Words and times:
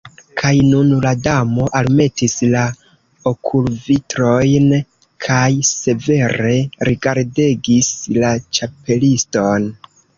Kaj 0.41 0.51
nun 0.67 0.87
la 1.01 1.09
Damo 1.27 1.67
almetis 1.79 2.35
la 2.55 2.63
okulvitrojn 3.33 4.67
kaj 5.29 5.45
severe 5.75 6.59
rigardegis 6.93 7.95
la 8.21 8.37
Ĉapeliston. 8.61 9.75